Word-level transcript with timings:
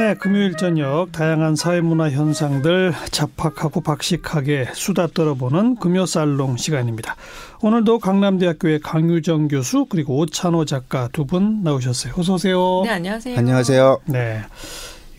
네, 0.00 0.14
금요일 0.14 0.56
저녁 0.56 1.12
다양한 1.12 1.56
사회문화 1.56 2.08
현상들 2.08 2.94
잡학하고 3.10 3.82
박식하게 3.82 4.68
수다 4.72 5.08
떨어보는 5.08 5.74
금요살롱 5.76 6.56
시간입니다. 6.56 7.16
오늘도 7.60 7.98
강남대학교의 7.98 8.80
강유정 8.80 9.48
교수 9.48 9.84
그리고 9.90 10.16
오찬호 10.16 10.64
작가 10.64 11.08
두 11.12 11.26
분 11.26 11.62
나오셨어요. 11.62 12.14
어서 12.16 12.32
오세요. 12.32 12.80
네, 12.82 12.92
안녕하세요. 12.92 13.36
안녕하세요. 13.36 14.00
네. 14.06 14.40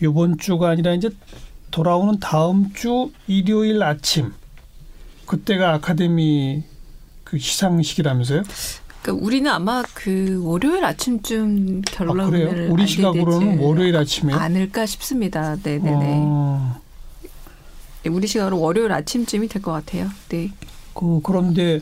이번 0.02 0.36
주가 0.36 0.70
아니라 0.70 0.94
이제 0.94 1.10
돌아오는 1.70 2.18
다음 2.18 2.72
주 2.74 3.12
일요일 3.28 3.80
아침 3.84 4.32
그때가 5.26 5.74
아카데미 5.74 6.64
그 7.22 7.38
시상식이라면서요? 7.38 8.42
그러니까 9.02 9.24
우리는 9.26 9.50
아마 9.50 9.82
그 9.94 10.40
월요일 10.44 10.84
아침쯤 10.84 11.82
아, 11.86 11.90
결론을 11.90 12.30
그래요? 12.30 12.72
우리 12.72 12.86
시각으로는 12.86 13.58
월요일 13.58 13.96
아침에 13.96 14.32
않을까 14.32 14.86
싶습니다. 14.86 15.56
네, 15.56 15.78
네, 15.78 15.90
네. 15.90 16.14
어, 16.24 16.80
우리 18.06 18.26
시각으로 18.26 18.60
월요일 18.60 18.92
아침쯤이 18.92 19.48
될 19.48 19.60
것 19.60 19.72
같아요. 19.72 20.08
네. 20.28 20.50
그 20.94 21.20
그런데 21.22 21.80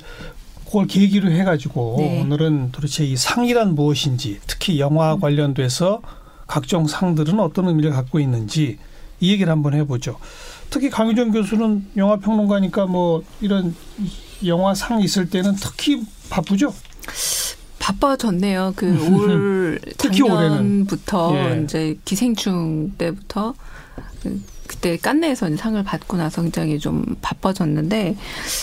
그걸 0.65 0.87
계기로 0.87 1.31
해가지고 1.31 1.97
네. 1.99 2.23
오늘은 2.23 2.71
도대체 2.73 3.05
이 3.05 3.17
상이란 3.17 3.75
무엇인지 3.75 4.41
특히 4.47 4.81
영화 4.81 5.15
음. 5.15 5.21
관련돼서 5.21 6.01
각종 6.47 6.87
상들은 6.87 7.39
어떤 7.39 7.69
의미를 7.69 7.91
갖고 7.91 8.19
있는지 8.19 8.79
이 9.21 9.33
얘기를 9.33 9.53
한번 9.53 9.75
해보죠. 9.75 10.17
특히 10.71 10.89
강유정 10.89 11.33
교수는 11.33 11.87
영화 11.97 12.17
평론가니까 12.17 12.87
뭐 12.87 13.23
이런 13.41 13.75
영화 14.47 14.75
상 14.75 15.03
있을 15.03 15.29
때는 15.29 15.57
특히 15.57 16.03
바쁘죠. 16.31 16.73
바빠졌네요. 17.79 18.75
그 18.77 18.87
올 19.13 19.81
특히 19.97 20.23
올해는. 20.23 20.49
작년부터 20.57 21.33
예. 21.35 21.63
이제 21.65 21.99
기생충 22.05 22.93
때부터 22.99 23.55
그- 24.23 24.41
그때 24.71 24.97
깐네에서 24.97 25.49
이제 25.49 25.57
상을 25.57 25.83
받고 25.83 26.17
나서 26.17 26.43
굉장히 26.43 26.79
좀 26.79 27.05
바빠졌는데 27.21 28.17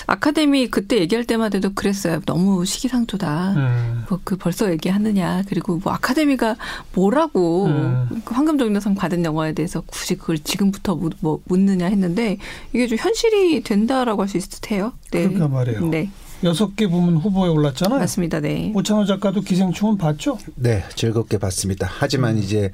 아카데미 0.05 0.69
그때 0.69 0.99
얘기할 0.99 1.25
때마다 1.25 1.59
도 1.59 1.73
그랬어요. 1.73 2.21
너무 2.25 2.63
시기상조다. 2.63 3.53
음. 3.57 4.05
뭐 4.07 4.19
그 4.23 4.37
벌써 4.37 4.71
얘기하느냐 4.71 5.43
그리고 5.49 5.81
뭐 5.83 5.91
아카데미가 5.91 6.55
뭐라고 6.93 7.65
음. 7.65 8.21
그 8.23 8.33
황금종려상 8.33 8.95
받은 8.95 9.25
영화에 9.25 9.51
대해서 9.51 9.81
굳이 9.81 10.15
그걸 10.15 10.39
지금부터 10.39 10.95
묻, 10.95 11.11
뭐 11.19 11.41
묻느냐 11.43 11.87
했는데 11.87 12.37
이게 12.71 12.87
좀 12.87 12.97
현실이 12.97 13.63
된다라고 13.63 14.21
할 14.21 14.29
수 14.29 14.37
있을 14.37 14.49
듯해요. 14.49 14.93
네. 15.11 15.23
그러니까 15.23 15.49
말이에요. 15.49 15.87
네, 15.89 16.09
여섯 16.43 16.75
개 16.75 16.87
부문 16.87 17.17
후보에 17.17 17.49
올랐잖아요. 17.49 17.99
맞습니다. 17.99 18.39
네. 18.39 18.71
오찬호 18.75 19.05
작가도 19.05 19.41
기생충은 19.41 19.97
봤죠? 19.97 20.37
네, 20.55 20.83
즐겁게 20.95 21.37
봤습니다. 21.37 21.87
하지만 21.89 22.37
이제 22.37 22.71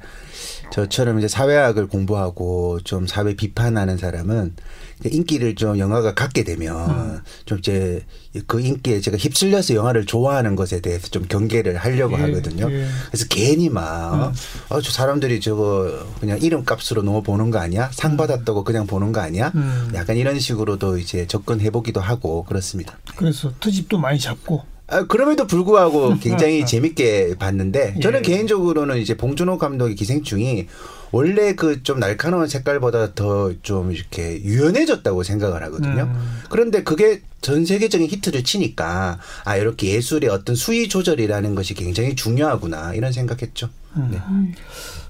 저처럼 0.70 1.18
이제 1.18 1.28
사회학을 1.28 1.86
공부하고 1.88 2.80
좀 2.84 3.06
사회 3.06 3.34
비판하는 3.34 3.96
사람은 3.96 4.54
인기를 5.04 5.54
좀 5.54 5.78
영화가 5.78 6.14
갖게 6.14 6.44
되면 6.44 7.22
좀 7.44 7.58
이제 7.58 8.04
그 8.46 8.60
인기에 8.60 9.00
제가 9.00 9.16
휩쓸려서 9.16 9.74
영화를 9.74 10.06
좋아하는 10.06 10.56
것에 10.56 10.80
대해서 10.80 11.08
좀 11.08 11.24
경계를 11.28 11.76
하려고 11.76 12.18
예, 12.18 12.22
하거든요. 12.22 12.70
예. 12.70 12.86
그래서 13.08 13.26
괜히 13.28 13.68
막, 13.68 14.14
음. 14.14 14.32
어, 14.68 14.80
저 14.80 14.90
사람들이 14.90 15.40
저거 15.40 16.06
그냥 16.20 16.40
이름값으로 16.40 17.02
너무 17.02 17.22
보는 17.22 17.50
거 17.50 17.58
아니야? 17.58 17.90
상 17.92 18.16
받았다고 18.16 18.64
그냥 18.64 18.86
보는 18.86 19.12
거 19.12 19.20
아니야? 19.20 19.52
음. 19.54 19.90
약간 19.94 20.16
이런 20.16 20.38
식으로도 20.38 20.98
이제 20.98 21.26
접근해보기도 21.26 22.00
하고 22.00 22.44
그렇습니다. 22.44 22.98
그래서 23.16 23.52
트집도 23.60 23.98
많이 23.98 24.18
잡고 24.18 24.73
아, 24.86 25.04
그럼에도 25.06 25.46
불구하고 25.46 26.16
굉장히 26.20 26.66
재밌게 26.66 27.36
봤는데 27.38 28.00
저는 28.00 28.18
예. 28.20 28.22
개인적으로는 28.22 28.98
이제 28.98 29.16
봉준호 29.16 29.58
감독의 29.58 29.94
기생충이 29.94 30.66
원래 31.12 31.54
그 31.54 31.82
좀 31.82 32.00
날카로운 32.00 32.48
색깔보다 32.48 33.14
더 33.14 33.52
좀 33.62 33.92
이렇게 33.92 34.42
유연해졌다고 34.42 35.22
생각을 35.22 35.62
하거든요. 35.64 36.02
음. 36.12 36.40
그런데 36.50 36.82
그게 36.82 37.22
전 37.40 37.64
세계적인 37.64 38.08
히트를 38.08 38.42
치니까 38.44 39.18
아 39.44 39.56
이렇게 39.56 39.88
예술의 39.94 40.28
어떤 40.30 40.56
수위 40.56 40.88
조절이라는 40.88 41.54
것이 41.54 41.74
굉장히 41.74 42.14
중요하구나 42.16 42.94
이런 42.94 43.12
생각했죠. 43.12 43.70
음. 43.96 44.08
네. 44.10 44.18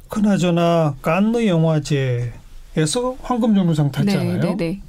그나저나 0.08 0.94
칸느 1.02 1.46
영화제에서 1.46 3.16
황금종려상 3.22 3.90
탔잖아요. 3.90 4.40
네, 4.40 4.40
네, 4.40 4.56
네. 4.56 4.80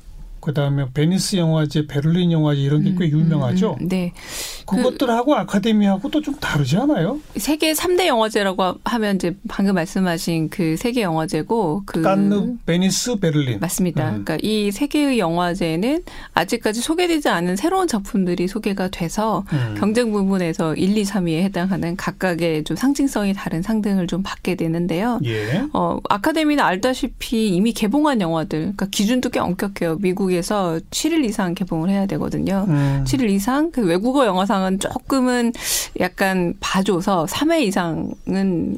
그다음에 0.45 0.85
베니스 0.93 1.35
영화제, 1.37 1.87
베를린 1.87 2.31
영화제 2.31 2.61
이런 2.61 2.83
게 2.83 2.91
꽤 2.91 3.09
유명하죠. 3.09 3.77
음, 3.81 3.87
네. 3.89 4.13
그것들하고 4.65 5.35
아카데미하고 5.35 6.09
또 6.09 6.21
좀 6.25 6.33
다르지 6.39 6.75
않아요? 6.77 7.19
세계 7.37 7.73
3대 7.73 8.07
영화제라고 8.07 8.75
하면 8.83 9.15
이제 9.17 9.35
방금 9.47 9.75
말씀하신 9.75 10.49
그 10.49 10.75
세계 10.75 11.01
영화제고 11.03 11.83
그 11.85 12.01
칸느, 12.01 12.55
베니스, 12.65 13.15
베를린. 13.17 13.59
맞습니다. 13.59 14.05
음. 14.09 14.23
그러니까 14.25 14.37
이 14.41 14.71
세 14.71 14.87
개의 14.87 15.19
영화제는 15.19 16.03
아직까지 16.33 16.81
소개되지 16.81 17.29
않은 17.29 17.55
새로운 17.55 17.87
작품들이 17.87 18.47
소개가 18.47 18.87
돼서 18.89 19.45
음. 19.53 19.75
경쟁 19.77 20.11
부문에서 20.11 20.73
1, 20.75 20.97
2, 20.97 21.03
3위에 21.03 21.41
해당하는 21.43 21.95
각각의 21.95 22.63
좀 22.63 22.75
상징성이 22.75 23.33
다른 23.33 23.61
상들을 23.61 24.07
좀 24.07 24.23
받게 24.23 24.55
되는데요. 24.55 25.19
예. 25.25 25.63
어, 25.73 25.99
아카데미는 26.09 26.63
알다시피 26.63 27.49
이미 27.49 27.71
개봉한 27.73 28.19
영화들, 28.21 28.59
그러니까 28.59 28.87
기준도 28.87 29.29
꽤 29.29 29.39
엄격해요. 29.39 29.97
미국 29.99 30.33
에서 30.35 30.79
7일 30.91 31.25
이상 31.25 31.53
개봉을 31.53 31.89
해야 31.89 32.05
되거든요. 32.05 32.65
음. 32.67 33.03
7일 33.07 33.29
이상 33.29 33.71
그 33.71 33.81
외국어 33.81 34.25
영화상은 34.25 34.79
조금은 34.79 35.53
약간 35.99 36.53
봐줘서 36.59 37.25
3회 37.29 37.61
이상은 37.61 38.13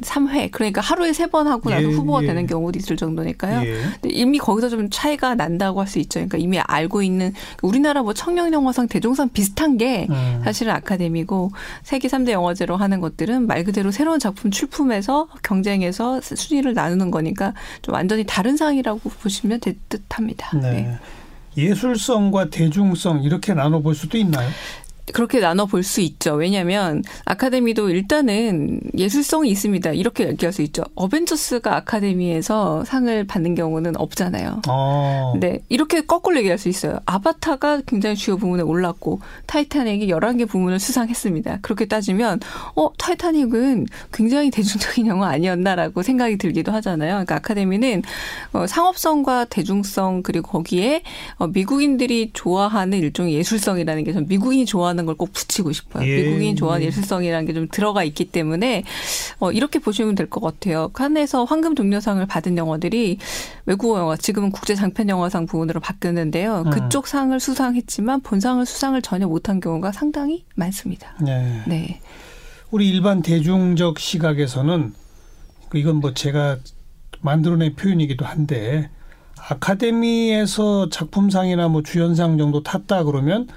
3회 0.01 0.51
그러니까 0.51 0.81
하루에 0.81 1.11
3번 1.11 1.45
하고 1.45 1.69
나서 1.69 1.83
예, 1.83 1.87
후보가 1.87 2.23
예. 2.23 2.27
되는 2.27 2.45
경우도 2.45 2.77
있을 2.77 2.95
정도니까요. 2.97 3.67
예. 3.67 3.81
이미 4.05 4.37
거기서 4.37 4.69
좀 4.69 4.89
차이가 4.91 5.33
난다고 5.33 5.81
할 5.81 5.87
수 5.87 5.99
있죠. 5.99 6.19
그러니까 6.19 6.37
이미 6.37 6.59
알고 6.59 7.01
있는 7.01 7.33
우리나라 7.61 8.03
뭐 8.03 8.13
청년 8.13 8.53
영화상 8.53 8.87
대종상 8.87 9.29
비슷한 9.29 9.77
게 9.77 10.07
음. 10.09 10.41
사실은 10.43 10.73
아카데미고 10.73 11.51
세계 11.83 12.07
3대 12.07 12.31
영화제로 12.31 12.75
하는 12.75 12.99
것들은 12.99 13.47
말 13.47 13.63
그대로 13.63 13.89
새로운 13.91 14.19
작품 14.19 14.51
출품해서 14.51 15.29
경쟁해서 15.43 16.21
순위를 16.21 16.73
나누는 16.73 17.09
거니까 17.09 17.53
좀 17.81 17.95
완전히 17.95 18.25
다른 18.25 18.57
상이라고 18.57 18.99
보시면 19.09 19.59
될 19.61 19.75
듯합니다. 19.89 20.57
네. 20.57 20.71
네. 20.71 20.97
예술성과 21.57 22.49
대중성 22.49 23.23
이렇게 23.23 23.53
나눠 23.53 23.79
볼 23.81 23.95
수도 23.95 24.17
있나요? 24.17 24.49
그렇게 25.13 25.39
나눠 25.39 25.65
볼 25.65 25.83
수 25.83 26.01
있죠. 26.01 26.33
왜냐하면 26.33 27.01
아카데미도 27.25 27.89
일단은 27.91 28.81
예술성이 28.97 29.49
있습니다. 29.51 29.91
이렇게 29.91 30.27
얘기할 30.27 30.51
수 30.51 30.61
있죠. 30.63 30.83
어벤져스가 30.95 31.75
아카데미에서 31.77 32.83
상을 32.83 33.23
받는 33.25 33.55
경우는 33.55 33.95
없잖아요. 33.97 34.61
어. 34.67 35.33
네, 35.39 35.59
이렇게 35.69 36.01
거꾸로 36.01 36.37
얘기할 36.39 36.57
수 36.57 36.67
있어요. 36.67 36.99
아바타가 37.05 37.83
굉장히 37.85 38.15
주요 38.17 38.35
부문에 38.37 38.63
올랐고 38.63 39.21
타이타닉이 39.45 40.07
11개 40.07 40.47
부문을 40.47 40.79
수상했습니다. 40.79 41.59
그렇게 41.61 41.85
따지면 41.85 42.41
어, 42.75 42.89
타이타닉은 42.97 43.85
굉장히 44.11 44.51
대중적인 44.51 45.07
영화 45.07 45.29
아니었나라고 45.29 46.01
생각이 46.03 46.37
들기도 46.37 46.71
하잖아요. 46.73 47.11
그러니까 47.11 47.35
아카데미는 47.35 48.01
어, 48.51 48.67
상업성과 48.67 49.45
대중성 49.45 50.21
그리고 50.23 50.49
거기에 50.51 51.03
어, 51.37 51.47
미국인들이 51.47 52.31
좋아하는 52.33 52.97
일종의 52.99 53.33
예술성이라는 53.35 54.03
게 54.03 54.11
전 54.13 54.25
미국인이 54.27 54.65
좋아하는 54.65 54.96
걸 55.05 55.15
꼭 55.17 55.33
붙이고 55.33 55.71
싶어요. 55.71 56.07
예, 56.07 56.23
미국인이 56.23 56.55
좋아하는 56.55 56.83
예. 56.83 56.87
예술성이라는 56.87 57.45
게 57.47 57.53
좀 57.53 57.67
들어가 57.71 58.03
있기 58.03 58.25
때문에 58.25 58.83
어, 59.39 59.51
이렇게 59.51 59.79
보시면 59.79 60.15
될 60.15 60.29
것 60.29 60.41
같아요. 60.41 60.89
칸에서 60.89 61.43
황금 61.45 61.75
종려상을 61.75 62.25
받은 62.25 62.57
영화들이 62.57 63.17
외국어 63.65 63.99
영화, 63.99 64.15
지금은 64.17 64.51
국제 64.51 64.75
장편 64.75 65.09
영화상 65.09 65.45
부문으로 65.45 65.79
바뀌었는데요. 65.79 66.63
음. 66.65 66.69
그쪽 66.71 67.07
상을 67.07 67.37
수상했지만 67.39 68.21
본상을 68.21 68.65
수상을 68.65 69.01
전혀 69.01 69.27
못한 69.27 69.59
경우가 69.59 69.91
상당히 69.91 70.45
많습니다. 70.55 71.15
네. 71.21 71.61
네. 71.67 72.01
우리 72.71 72.89
일반 72.89 73.21
대중적 73.21 73.99
시각에서는 73.99 74.93
그 75.69 75.77
이건 75.77 75.97
뭐 75.97 76.13
제가 76.13 76.57
만들어낸 77.21 77.75
표현이기도 77.75 78.25
한데 78.25 78.89
아카데미에서 79.39 80.89
작품상이나 80.89 81.67
뭐 81.67 81.83
주연상 81.83 82.37
정도 82.37 82.63
탔다 82.63 83.03
그러면 83.03 83.47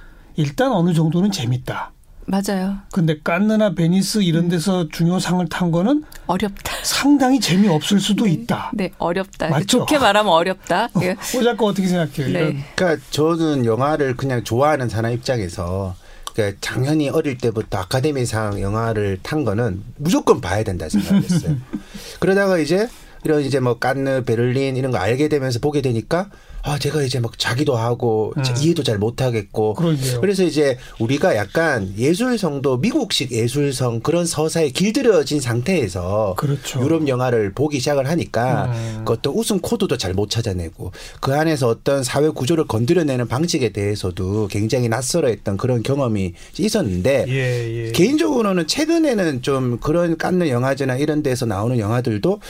일단 0.40 0.72
어느 0.72 0.92
정도는 0.94 1.30
재밌다. 1.30 1.92
맞아요. 2.26 2.76
근데 2.92 3.18
깐느나 3.22 3.74
베니스 3.74 4.18
이런 4.18 4.48
데서 4.48 4.88
주요상을 4.88 5.48
탄 5.48 5.72
거는 5.72 6.04
어렵다. 6.26 6.72
상당히 6.84 7.40
재미없을 7.40 7.98
수도 7.98 8.26
있다. 8.26 8.70
네, 8.74 8.90
어렵다. 8.98 9.48
맞죠? 9.48 9.66
좋게 9.66 9.98
말하면 9.98 10.32
어렵다. 10.32 10.88
예. 11.02 11.16
오 11.36 11.42
작가 11.42 11.64
어떻게 11.66 11.88
생각해요? 11.88 12.32
네. 12.32 12.64
그러니까 12.76 13.04
저는 13.10 13.64
영화를 13.64 14.16
그냥 14.16 14.44
좋아하는 14.44 14.88
사람 14.88 15.12
입장에서 15.12 15.96
그러니까 16.32 16.58
작년이 16.60 17.08
어릴 17.08 17.36
때부터 17.36 17.78
아카데미상 17.78 18.60
영화를 18.60 19.18
탄 19.22 19.44
거는 19.44 19.82
무조건 19.96 20.40
봐야 20.40 20.62
된다 20.62 20.88
생각했어요. 20.88 21.56
그러다가 22.20 22.58
이제 22.58 22.88
이런 23.24 23.42
이제 23.42 23.60
뭐 23.60 23.78
깐느, 23.78 24.22
베를린 24.24 24.76
이런 24.76 24.92
거 24.92 24.98
알게 24.98 25.28
되면서 25.28 25.58
보게 25.58 25.80
되니까 25.82 26.30
아, 26.62 26.78
제가 26.78 27.02
이제 27.02 27.20
막 27.20 27.38
자기도 27.38 27.74
하고 27.76 28.34
음. 28.36 28.42
이해도 28.60 28.82
잘 28.82 28.98
못하겠고 28.98 29.74
그러게요. 29.74 30.20
그래서 30.20 30.44
이제 30.44 30.76
우리가 30.98 31.34
약간 31.34 31.94
예술성도 31.96 32.76
미국식 32.76 33.32
예술성 33.32 34.00
그런 34.00 34.26
서사에 34.26 34.68
길들여진 34.68 35.40
상태에서 35.40 36.34
그렇죠. 36.36 36.80
유럽 36.82 37.08
영화를 37.08 37.52
보기 37.54 37.78
시작을 37.78 38.08
하니까 38.08 38.66
음. 38.66 39.02
그 39.06 39.14
어떤 39.14 39.32
웃음 39.34 39.60
코드도 39.60 39.96
잘 39.96 40.10
못 40.10 40.28
찾아내고 40.28 40.90
그 41.20 41.32
안에서 41.34 41.68
어떤 41.68 42.02
사회 42.02 42.28
구조를 42.28 42.66
건드려내는 42.66 43.28
방식에 43.28 43.68
대해서도 43.68 44.48
굉장히 44.48 44.88
낯설어했던 44.88 45.56
그런 45.56 45.84
경험이 45.84 46.34
있었는데 46.58 47.26
예, 47.28 47.86
예. 47.86 47.92
개인적으로는 47.92 48.66
최근에는 48.66 49.42
좀 49.42 49.78
그런 49.78 50.18
깐느 50.18 50.48
영화제나 50.48 50.96
이런 50.96 51.22
데서 51.22 51.46
나오는 51.46 51.78
영화들도 51.78 52.40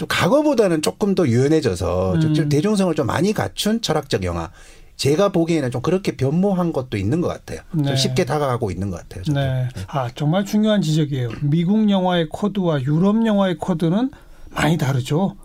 좀 0.00 0.08
과거보다는 0.08 0.80
조금 0.80 1.14
더 1.14 1.26
유연해져서 1.28 2.20
좀 2.20 2.34
음. 2.34 2.48
대중성을 2.48 2.94
좀 2.94 3.06
많이 3.06 3.34
갖춘 3.34 3.82
철학적 3.82 4.24
영화. 4.24 4.50
제가 4.96 5.30
보기에는 5.30 5.70
좀 5.70 5.82
그렇게 5.82 6.16
변모한 6.16 6.72
것도 6.72 6.96
있는 6.96 7.20
것 7.20 7.28
같아요. 7.28 7.60
네. 7.72 7.84
좀 7.84 7.96
쉽게 7.96 8.24
다가가고 8.24 8.70
있는 8.70 8.88
것 8.88 8.96
같아요. 8.96 9.24
저도. 9.24 9.38
네. 9.38 9.68
아, 9.88 10.08
정말 10.14 10.46
중요한 10.46 10.80
지적이에요. 10.80 11.28
미국 11.42 11.90
영화의 11.90 12.30
코드와 12.30 12.80
유럽 12.82 13.26
영화의 13.26 13.58
코드는 13.58 14.10
많이 14.48 14.78
다르죠. 14.78 15.36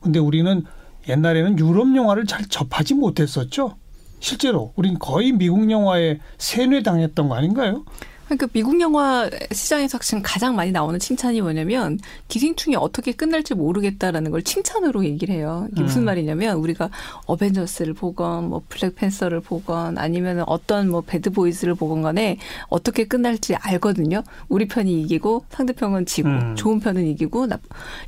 근데 0.00 0.18
우리는 0.18 0.64
옛날에는 1.06 1.58
유럽 1.58 1.94
영화를 1.94 2.24
잘 2.24 2.46
접하지 2.46 2.94
못했었죠. 2.94 3.76
실제로 4.20 4.72
우린 4.76 4.98
거의 4.98 5.32
미국 5.32 5.70
영화에 5.70 6.18
세뇌당했던 6.38 7.28
거 7.28 7.34
아닌가요? 7.34 7.84
그러니까 8.28 8.46
미국 8.52 8.78
영화 8.80 9.28
시장에서 9.52 9.98
지금 10.00 10.22
가장 10.22 10.54
많이 10.54 10.70
나오는 10.70 10.98
칭찬이 10.98 11.40
뭐냐면 11.40 11.98
기생충이 12.28 12.76
어떻게 12.76 13.12
끝날지 13.12 13.54
모르겠다라는 13.54 14.30
걸 14.30 14.42
칭찬으로 14.42 15.04
얘기를 15.06 15.34
해요. 15.34 15.66
이게 15.72 15.82
무슨 15.82 16.02
음. 16.02 16.04
말이냐면 16.04 16.58
우리가 16.58 16.90
어벤져스를 17.24 17.94
보건 17.94 18.50
뭐 18.50 18.62
블랙팬서를 18.68 19.40
보건 19.40 19.96
아니면 19.96 20.44
어떤 20.46 20.90
뭐 20.90 21.00
배드보이즈를 21.00 21.74
보건 21.74 22.02
간에 22.02 22.36
어떻게 22.68 23.04
끝날지 23.04 23.54
알거든요. 23.54 24.22
우리 24.48 24.68
편이 24.68 25.00
이기고 25.02 25.46
상대편은 25.48 26.04
지고 26.04 26.28
음. 26.28 26.54
좋은 26.54 26.80
편은 26.80 27.06
이기고 27.06 27.46
나 27.46 27.58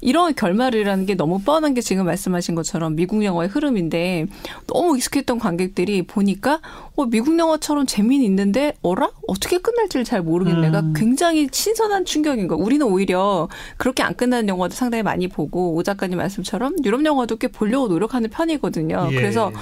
이런 0.03 0.35
결말이라는 0.35 1.07
게 1.07 1.15
너무 1.15 1.41
뻔한 1.41 1.73
게 1.73 1.81
지금 1.81 2.05
말씀하신 2.05 2.55
것처럼 2.55 2.95
미국 2.95 3.25
영화의 3.25 3.49
흐름인데 3.49 4.27
너무 4.67 4.99
익숙했던 4.99 5.39
관객들이 5.39 6.03
보니까 6.03 6.61
어 6.95 7.07
미국 7.07 7.39
영화처럼 7.39 7.87
재미는 7.87 8.27
있는데 8.27 8.75
어라 8.83 9.11
어떻게 9.27 9.57
끝날지를 9.57 10.05
잘 10.11 10.23
모르겠네가 10.23 10.81
음. 10.81 10.93
굉장히 10.97 11.49
신선한 11.53 12.05
충격인 12.05 12.49
거. 12.49 12.57
우리는 12.57 12.85
오히려 12.85 13.49
그렇게 13.77 14.03
안 14.03 14.15
끝나는 14.15 14.49
영화도 14.49 14.75
상당히 14.75 15.05
많이 15.05 15.29
보고 15.29 15.75
오 15.77 15.85
작가님 15.85 16.19
말씀처럼 16.19 16.75
유럽 16.85 17.05
영화도 17.05 17.37
꽤 17.37 17.47
보려고 17.47 17.87
노력하는 17.87 18.29
편이거든요. 18.29 19.09
예. 19.13 19.15
그래서 19.15 19.53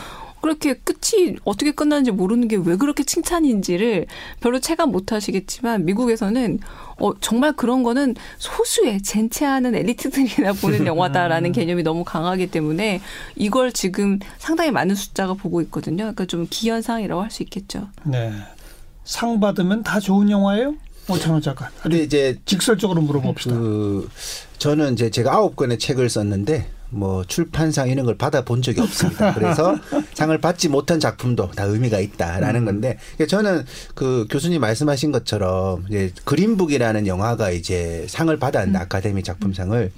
그렇게 0.40 0.74
끝이 0.74 1.34
어떻게 1.44 1.72
끝나는지 1.72 2.12
모르는 2.12 2.46
게 2.48 2.56
왜 2.56 2.76
그렇게 2.76 3.02
칭찬인지를 3.02 4.06
별로 4.40 4.58
체감 4.60 4.90
못 4.92 5.12
하시겠지만 5.12 5.84
미국에서는 5.84 6.60
어, 7.00 7.18
정말 7.20 7.52
그런 7.52 7.82
거는 7.82 8.14
소수의 8.38 9.02
젠체하는 9.02 9.74
엘리트들이나 9.74 10.54
보는 10.54 10.86
영화다라는 10.86 11.52
개념이 11.52 11.82
너무 11.82 12.04
강하기 12.04 12.50
때문에 12.52 13.00
이걸 13.36 13.72
지금 13.72 14.18
상당히 14.38 14.70
많은 14.70 14.94
숫자가 14.94 15.34
보고 15.34 15.60
있거든요. 15.62 15.96
그러니까 16.04 16.24
좀 16.24 16.46
기현상이라고 16.48 17.20
할 17.20 17.30
수 17.30 17.42
있겠죠. 17.42 17.88
네. 18.04 18.32
상 19.08 19.40
받으면 19.40 19.82
다 19.82 19.98
좋은 19.98 20.28
영화예요? 20.28 20.74
오찬호 21.08 21.40
작가. 21.40 21.70
근데 21.82 22.02
이제 22.02 22.38
직설적으로 22.44 23.00
물어봅시다. 23.00 23.54
그 23.54 24.06
저는 24.58 24.92
이제 24.92 25.08
제가 25.08 25.32
아홉 25.32 25.56
권의 25.56 25.78
책을 25.78 26.10
썼는데 26.10 26.68
뭐 26.90 27.24
출판상 27.24 27.88
이런 27.88 28.04
걸 28.04 28.18
받아본 28.18 28.60
적이 28.60 28.82
없습니다. 28.82 29.32
그래서 29.32 29.74
상을 30.12 30.36
받지 30.38 30.68
못한 30.68 31.00
작품도 31.00 31.52
다 31.52 31.64
의미가 31.64 32.00
있다라는 32.00 32.66
건데 32.66 32.98
저는 33.26 33.64
그 33.94 34.26
교수님 34.28 34.60
말씀하신 34.60 35.10
것처럼 35.10 35.86
이제 35.88 36.12
그린북이라는 36.24 37.06
영화가 37.06 37.50
이제 37.52 38.04
상을 38.10 38.36
받았는데 38.38 38.78
아카데미 38.78 39.22
작품상을 39.22 39.90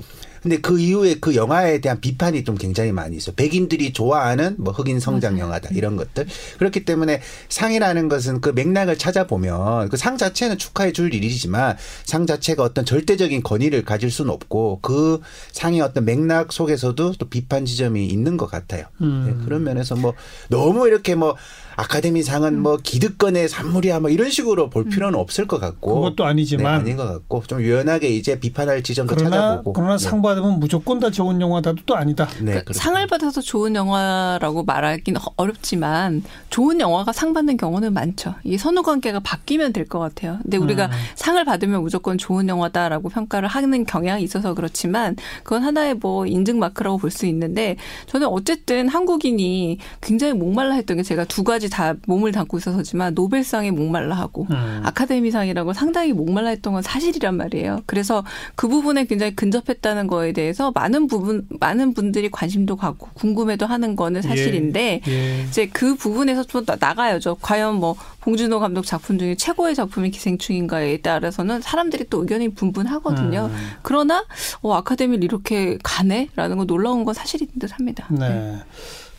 근데 0.42 0.58
그 0.58 0.78
이후에 0.78 1.16
그 1.20 1.34
영화에 1.34 1.80
대한 1.80 2.00
비판이 2.00 2.44
좀 2.44 2.56
굉장히 2.56 2.92
많이 2.92 3.16
있어요. 3.16 3.34
백인들이 3.36 3.92
좋아하는 3.92 4.56
뭐 4.58 4.72
흑인 4.72 4.98
성장 5.00 5.38
영화다 5.38 5.68
이런 5.72 5.96
것들. 5.96 6.26
그렇기 6.58 6.84
때문에 6.84 7.20
상이라는 7.48 8.08
것은 8.08 8.40
그 8.40 8.50
맥락을 8.50 8.98
찾아보면 8.98 9.88
그 9.88 10.00
상 10.00 10.16
자체는 10.16 10.56
축하해 10.56 10.92
줄 10.92 11.12
일이지만 11.12 11.76
상 12.04 12.26
자체가 12.26 12.62
어떤 12.62 12.86
절대적인 12.86 13.42
권위를 13.42 13.84
가질 13.84 14.10
수는 14.10 14.32
없고 14.32 14.78
그 14.80 15.20
상의 15.52 15.82
어떤 15.82 16.06
맥락 16.06 16.52
속에서도 16.52 17.12
또 17.18 17.28
비판 17.28 17.66
지점이 17.66 18.06
있는 18.06 18.38
것 18.38 18.46
같아요. 18.50 18.86
음. 19.02 19.24
네, 19.26 19.44
그런 19.44 19.62
면에서 19.62 19.94
뭐 19.94 20.14
너무 20.48 20.88
이렇게 20.88 21.14
뭐 21.14 21.36
아카데미 21.76 22.22
상은 22.22 22.60
뭐 22.60 22.78
기득권의 22.82 23.48
산물이야 23.48 24.00
뭐 24.00 24.10
이런 24.10 24.30
식으로 24.30 24.70
볼 24.70 24.84
필요는 24.84 25.18
없을 25.18 25.46
것 25.46 25.60
같고 25.60 25.94
그것도 25.94 26.24
아니지만 26.24 26.64
네, 26.64 26.80
아닌 26.80 26.96
것 26.96 27.06
같고 27.06 27.42
좀 27.46 27.60
유연하게 27.60 28.08
이제 28.10 28.38
비판할 28.40 28.82
지점도 28.82 29.14
그러나 29.14 29.36
찾아보고 29.36 29.72
그러나 29.72 29.96
네. 29.96 30.04
상 30.04 30.22
받으면 30.22 30.60
무조건 30.60 31.00
다 31.00 31.10
좋은 31.10 31.40
영화다도 31.40 31.78
또 31.86 31.96
아니다. 31.96 32.26
네, 32.26 32.36
그러니까 32.38 32.64
그렇습니다. 32.64 32.84
상을 32.84 33.06
받아서 33.06 33.40
좋은 33.40 33.74
영화라고 33.74 34.64
말하기는 34.64 35.20
어렵지만 35.36 36.22
좋은 36.50 36.80
영화가 36.80 37.12
상 37.12 37.32
받는 37.32 37.56
경우는 37.56 37.92
많죠. 37.92 38.34
이 38.44 38.56
선후 38.58 38.82
관계가 38.82 39.20
바뀌면 39.20 39.72
될 39.72 39.90
것 39.90 39.98
같아요. 39.98 40.38
근데 40.42 40.56
우리가 40.56 40.86
음. 40.86 40.90
상을 41.16 41.42
받으면 41.44 41.82
무조건 41.82 42.16
좋은 42.16 42.48
영화다라고 42.48 43.08
평가를 43.08 43.48
하는 43.48 43.84
경향이 43.84 44.22
있어서 44.22 44.54
그렇지만 44.54 45.16
그건 45.42 45.62
하나의 45.64 45.94
뭐 45.94 46.26
인증 46.26 46.58
마크라고 46.58 46.96
볼 46.98 47.10
수 47.10 47.26
있는데 47.26 47.74
저는 48.06 48.28
어쨌든 48.28 48.88
한국인이 48.88 49.78
굉장히 50.00 50.32
목말라 50.34 50.74
했던 50.74 50.96
게 50.96 51.02
제가 51.02 51.24
두 51.24 51.42
가지 51.42 51.59
다 51.68 51.94
몸을 52.06 52.32
담고 52.32 52.58
있어서지만 52.58 53.14
노벨상에 53.14 53.70
목말라 53.70 54.14
하고 54.16 54.46
음. 54.50 54.80
아카데미상이라고 54.84 55.72
상당히 55.72 56.12
목말라 56.12 56.50
했던 56.50 56.72
건 56.72 56.82
사실이란 56.82 57.36
말이에요. 57.36 57.80
그래서 57.86 58.24
그 58.54 58.68
부분에 58.68 59.04
굉장히 59.04 59.34
근접했다는 59.36 60.06
거에 60.06 60.32
대해서 60.32 60.70
많은 60.72 61.06
부분, 61.06 61.46
많은 61.60 61.94
분들이 61.94 62.30
관심도 62.30 62.76
갖고 62.76 63.08
궁금해도 63.14 63.66
하는 63.66 63.96
거는 63.96 64.22
사실인데 64.22 65.00
예. 65.06 65.44
이제 65.48 65.66
그 65.66 65.94
부분에서 65.96 66.44
좀 66.44 66.64
나- 66.64 66.76
나가야죠. 66.80 67.36
과연 67.40 67.74
뭐 67.76 67.96
봉준호 68.20 68.60
감독 68.60 68.84
작품 68.86 69.18
중에 69.18 69.34
최고의 69.34 69.74
작품이 69.74 70.10
기생충인가에 70.10 70.98
따라서는 70.98 71.60
사람들이 71.60 72.06
또 72.10 72.20
의견이 72.20 72.50
분분하거든요. 72.54 73.50
음. 73.52 73.68
그러나 73.82 74.24
어, 74.62 74.74
아카데미를 74.74 75.24
이렇게 75.24 75.78
가네라는 75.82 76.56
건 76.58 76.66
놀라운 76.66 77.04
건 77.04 77.14
사실인 77.14 77.48
듯합니다. 77.58 78.06
네. 78.10 78.56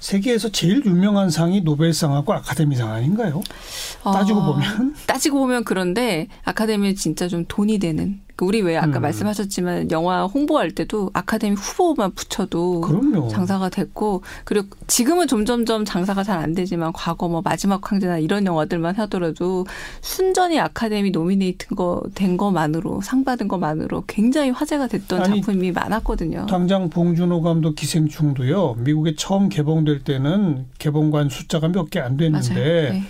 세계에서 0.02 0.50
제일 0.50 0.84
유명한 0.86 1.30
상이 1.30 1.62
노벨상하고 1.62 2.34
아카데미상 2.34 2.92
아닌가요? 2.92 3.42
따지고 4.04 4.40
어, 4.40 4.46
보면 4.54 4.96
따지고 5.06 5.40
보면 5.40 5.64
그런데 5.64 6.28
아카데미는 6.44 6.96
진짜 6.96 7.28
좀 7.28 7.46
돈이 7.48 7.78
되는. 7.80 8.20
그 8.42 8.46
우리 8.46 8.62
왜 8.62 8.76
아까 8.76 9.00
음. 9.00 9.02
말씀하셨지만 9.04 9.92
영화 9.92 10.26
홍보할 10.26 10.72
때도 10.72 11.12
아카데미 11.14 11.56
후보만 11.56 12.12
붙여도 12.14 12.82
그럼요. 12.82 13.28
장사가 13.28 13.70
됐고 13.70 14.24
그리고 14.46 14.68
지금은 14.88 15.28
점점점 15.28 15.86
장사가 15.86 16.24
잘 16.24 16.42
안 16.42 16.56
되지만 16.56 16.92
과거 16.94 17.28
뭐 17.30 17.42
마지막 17.44 17.92
황제나 17.92 18.18
이런 18.18 18.48
영화들만 18.48 18.96
하더라도 18.96 19.68
순전히 20.02 20.60
아카데미 20.60 21.12
nominate 21.12 21.76
거 21.76 22.02
된 22.16 22.36
거만으로 22.36 23.02
상 23.02 23.24
받은 23.24 23.48
거만으로 23.48 24.06
굉장히 24.08 24.50
화제가 24.50 24.88
됐던 24.88 25.22
아니, 25.22 25.42
작품이 25.42 25.72
많았거든요. 25.72 26.48
당장 26.48 26.90
봉준호 26.90 27.42
감독 27.44 27.76
기생충도요. 27.76 28.76
미국에 28.80 29.14
처음 29.16 29.50
개봉될 29.50 30.00
때는 30.04 30.66
개봉관 30.80 31.30
숫자가 31.30 31.68
몇 31.68 31.90
개 31.92 32.00
안. 32.00 32.18
됐는데 32.18 32.56
네. 32.56 33.04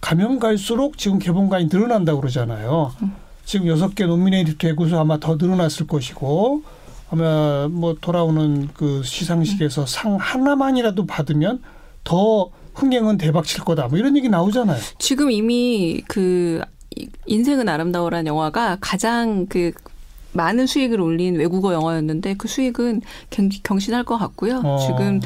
가면 0.00 0.38
갈수록 0.40 0.98
지금 0.98 1.18
개봉관이 1.20 1.68
늘어난다고 1.70 2.20
그러잖아요. 2.20 2.92
음. 3.02 3.12
지금 3.44 3.66
여섯 3.68 3.94
개 3.94 4.06
nominate 4.06 4.56
되고서 4.56 5.00
아마 5.00 5.18
더 5.18 5.36
늘어났을 5.36 5.86
것이고 5.86 6.62
아마 7.10 7.68
뭐 7.70 7.96
돌아오는 8.00 8.68
그 8.74 9.02
시상식에서 9.04 9.86
상 9.86 10.16
하나만이라도 10.16 11.06
받으면 11.06 11.62
더 12.02 12.50
흥행은 12.74 13.18
대박 13.18 13.44
칠 13.44 13.64
거다. 13.64 13.88
뭐 13.88 13.98
이런 13.98 14.16
얘기 14.16 14.28
나오잖아요. 14.28 14.78
지금 14.98 15.30
이미 15.30 16.02
그 16.08 16.60
인생은 17.26 17.68
아름다워라는 17.68 18.26
영화가 18.26 18.78
가장 18.80 19.46
그 19.46 19.72
많은 20.32 20.66
수익을 20.66 21.00
올린 21.00 21.36
외국어 21.36 21.72
영화였는데 21.72 22.34
그 22.34 22.48
수익은 22.48 23.02
경, 23.30 23.48
경신할 23.62 24.04
것 24.04 24.18
같고요. 24.18 24.60
어. 24.64 24.78
지금 24.78 25.20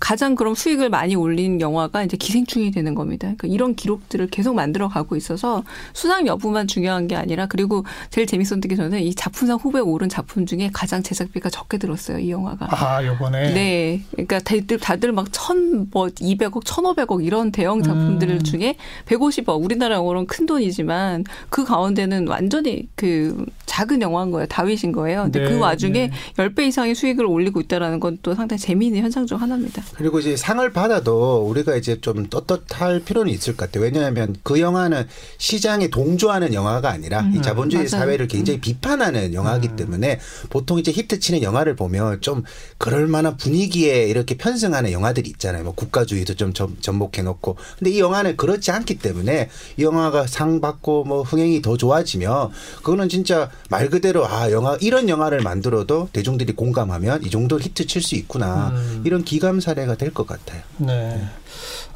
가장 0.00 0.34
그럼 0.34 0.54
수익을 0.54 0.88
많이 0.88 1.14
올린 1.14 1.60
영화가 1.60 2.02
이제 2.02 2.16
기생충이 2.16 2.70
되는 2.70 2.94
겁니다. 2.94 3.26
그러니까 3.36 3.48
이런 3.48 3.74
기록들을 3.74 4.28
계속 4.28 4.54
만들어 4.54 4.88
가고 4.88 5.14
있어서 5.14 5.62
수상 5.92 6.26
여부만 6.26 6.66
중요한 6.66 7.06
게 7.06 7.16
아니라 7.16 7.46
그리고 7.46 7.84
제일 8.08 8.26
재밌었던 8.26 8.62
게 8.62 8.76
저는 8.76 9.00
이 9.00 9.14
작품상 9.14 9.58
후보에 9.58 9.82
오른 9.82 10.08
작품 10.08 10.46
중에 10.46 10.70
가장 10.72 11.02
제작비가 11.02 11.50
적게 11.50 11.76
들었어요. 11.76 12.18
이 12.18 12.30
영화가. 12.30 12.68
아, 12.70 13.04
요번에 13.04 13.52
네. 13.52 14.02
그러니까 14.12 14.38
다들, 14.40 14.78
다들 14.78 15.12
막 15.12 15.26
천, 15.32 15.88
뭐, 15.90 16.06
200억, 16.08 16.64
1,500억 16.64 17.24
이런 17.24 17.52
대형 17.52 17.82
작품들 17.82 18.30
음. 18.30 18.42
중에 18.42 18.76
150억, 19.06 19.62
우리나라 19.62 19.96
영어로는 19.96 20.26
큰 20.26 20.46
돈이지만 20.46 21.24
그 21.50 21.64
가운데는 21.64 22.26
완전히 22.26 22.88
그 22.94 23.44
작은 23.70 24.02
영화인 24.02 24.32
거예요. 24.32 24.48
다윗인 24.48 24.90
거예요. 24.90 25.22
근데 25.22 25.38
네, 25.44 25.48
그 25.48 25.58
와중에 25.58 26.08
네. 26.08 26.10
10배 26.36 26.66
이상의 26.66 26.96
수익을 26.96 27.24
올리고 27.24 27.60
있다라는 27.60 28.00
건또 28.00 28.34
상당히 28.34 28.58
재미있는 28.60 29.00
현상 29.00 29.26
중 29.28 29.40
하나입니다. 29.40 29.80
그리고 29.94 30.18
이제 30.18 30.36
상을 30.36 30.68
받아도 30.72 31.46
우리가 31.48 31.76
이제 31.76 32.00
좀 32.00 32.26
떳떳할 32.28 32.98
필요는 33.04 33.32
있을 33.32 33.56
것 33.56 33.66
같아요. 33.66 33.84
왜냐하면 33.84 34.34
그 34.42 34.58
영화는 34.60 35.06
시장에 35.38 35.86
동조하는 35.86 36.52
영화가 36.52 36.90
아니라 36.90 37.20
이 37.32 37.40
자본주의 37.42 37.82
음, 37.84 37.88
맞아요. 37.92 38.04
사회를 38.06 38.26
굉장히 38.26 38.58
비판하는 38.60 39.34
영화이기 39.34 39.76
때문에 39.76 40.18
보통 40.48 40.80
이제 40.80 40.90
히트치는 40.90 41.42
영화를 41.42 41.76
보면 41.76 42.22
좀 42.22 42.42
그럴 42.76 43.06
만한 43.06 43.36
분위기에 43.36 44.06
이렇게 44.08 44.36
편승하는 44.36 44.90
영화들이 44.90 45.30
있잖아요. 45.30 45.62
뭐 45.62 45.74
국가주의도 45.76 46.34
좀 46.34 46.52
점- 46.52 46.76
접목해 46.80 47.22
놓고. 47.22 47.54
근데 47.78 47.92
이 47.92 48.00
영화는 48.00 48.36
그렇지 48.36 48.72
않기 48.72 48.98
때문에 48.98 49.48
이 49.76 49.82
영화가 49.84 50.26
상 50.26 50.60
받고 50.60 51.04
뭐 51.04 51.22
흥행이 51.22 51.62
더 51.62 51.76
좋아지면 51.76 52.50
그거는 52.78 53.08
진짜 53.08 53.48
말 53.68 53.88
그대로 53.88 54.26
아, 54.26 54.50
영화 54.50 54.76
이런 54.80 55.08
영화를 55.08 55.42
만들어도 55.42 56.08
대중들이 56.12 56.52
공감하면 56.54 57.22
이 57.24 57.30
정도 57.30 57.58
히트 57.60 57.86
칠 57.86 58.02
수 58.02 58.14
있구나. 58.16 58.70
음. 58.70 59.02
이런 59.04 59.22
귀감 59.24 59.60
사례가 59.60 59.94
될 59.96 60.10
것 60.12 60.26
같아요. 60.26 60.62
네. 60.78 61.20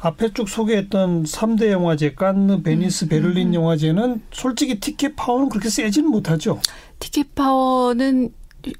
앞에 0.01 0.31
쭉 0.33 0.47
소개했던 0.47 1.23
3대 1.23 1.71
영화제 1.71 2.13
칸느, 2.13 2.61
베니스, 2.61 3.07
베를린 3.07 3.53
영화제는 3.53 4.21
솔직히 4.31 4.79
티켓 4.79 5.15
파워는 5.15 5.49
그렇게 5.49 5.69
세지는 5.69 6.09
못하죠. 6.09 6.61
티켓 6.99 7.33
파워는 7.35 8.29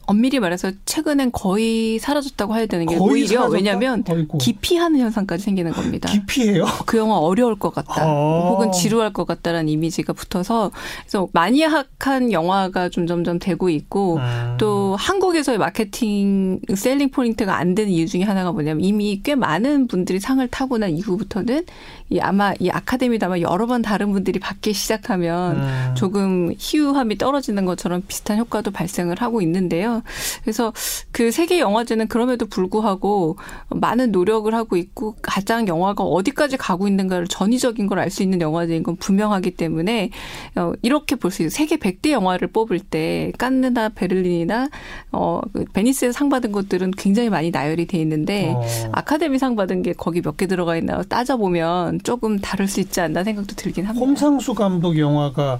엄밀히 0.06 0.40
말해서 0.40 0.72
최근엔 0.86 1.32
거의 1.32 2.00
사라졌다고 2.00 2.56
해야 2.56 2.66
되는 2.66 2.86
게 2.86 2.96
오히려 2.98 3.28
사라졌다? 3.28 3.54
왜냐하면 3.56 4.04
아이고. 4.08 4.38
기피하는 4.38 5.00
현상까지 5.00 5.44
생기는 5.44 5.72
겁니다. 5.72 6.12
기피해요. 6.12 6.66
그 6.86 6.98
영화 6.98 7.18
어려울 7.18 7.58
것 7.58 7.74
같다. 7.74 8.04
아. 8.04 8.50
혹은 8.50 8.72
지루할 8.72 9.14
것 9.14 9.26
같다라는 9.26 9.70
이미지가 9.70 10.14
붙어서 10.14 10.72
그래서 11.02 11.28
maniac한 11.34 12.32
영화가 12.32 12.90
좀 12.90 13.08
점점 13.08 13.40
되고 13.40 13.70
있고 13.70 14.18
음. 14.18 14.56
또 14.60 14.96
한국에서의 14.98 15.58
마케팅 15.58 16.60
selling 16.74 17.12
point가 17.12 17.58
안 17.58 17.76
되는 17.76 17.92
이유 17.92 18.08
중에 18.08 18.24
하나가 18.24 18.52
뭐냐면 18.52 18.84
이미 18.84 19.22
꽤 19.24 19.36
많은 19.36 19.88
분들이 19.88 20.20
상을 20.20 20.46
타고 20.48 20.78
난 20.78 20.92
이후부터는 20.92 21.66
이 22.10 22.20
아마 22.20 22.54
이 22.60 22.70
아카데미도 22.70 23.26
아마 23.26 23.40
여러 23.40 23.66
번 23.66 23.82
다른 23.82 24.12
분들이 24.12 24.40
받기 24.40 24.74
시작하면 24.74 25.58
음. 25.58 25.94
조금 25.96 26.54
희귀함이 26.58 27.18
떨어지는 27.18 27.66
것처럼 27.66 28.04
비슷한 28.08 28.38
효과도 28.38 28.70
발생을 28.72 29.22
하고 29.22 29.42
있는데요. 29.42 30.04
그래서 30.44 30.72
그 31.12 31.32
세계 31.32 31.60
영화제는 31.60 32.08
그럼에도 32.08 32.46
불구하고 32.46 33.38
많은 33.70 34.12
노력을 34.12 34.54
하고 34.54 34.78
있고 34.78 35.16
가장 35.22 35.68
영화가 35.68 36.04
어디까지 36.04 36.58
가고 36.58 36.88
있는가를 36.88 37.28
전위적인 37.28 37.88
걸 37.88 38.00
알 38.00 38.12
수 38.12 38.22
있는 38.24 38.40
영화제인 38.42 38.84
건 38.84 38.98
분명하기 38.98 39.52
때문에 39.52 40.10
어 40.56 40.74
이렇게 40.84 41.16
볼 41.16 41.32
수 41.32 41.42
있어요. 41.42 41.50
세계 41.50 41.78
100대 41.78 42.12
영화를 42.12 42.50
뽑을 42.50 42.80
때 42.80 43.32
깐느나 43.40 43.90
베를린이나 43.90 44.70
어그 45.12 45.66
베니스에서 45.74 46.12
상 46.12 46.30
받은 46.30 46.52
것들은 46.52 46.92
굉장히 46.92 47.30
많이 47.30 47.50
나열이 47.52 47.88
돼 47.88 47.98
있는데 48.00 48.54
어. 48.56 48.62
아카데미 48.92 49.40
상 49.40 49.56
받은 49.56 49.82
게 49.82 49.94
거기 49.94 50.22
몇 50.22 50.36
개 50.38 50.46
들어가 50.48 50.76
있나 50.78 51.02
따져 51.04 51.38
보면 51.38 51.95
조금 52.04 52.40
다를 52.40 52.68
수 52.68 52.80
있지 52.80 53.02
않나 53.02 53.24
생각도 53.24 53.56
들긴 53.56 53.86
합니다. 53.86 54.06
홍상수 54.06 54.54
감독 54.54 54.98
영화가 54.98 55.60